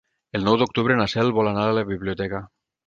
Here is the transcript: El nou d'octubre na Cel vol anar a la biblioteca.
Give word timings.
El 0.39 0.47
nou 0.47 0.57
d'octubre 0.61 0.97
na 1.03 1.07
Cel 1.15 1.31
vol 1.39 1.53
anar 1.53 1.69
a 1.69 1.79
la 1.81 1.87
biblioteca. 1.95 2.47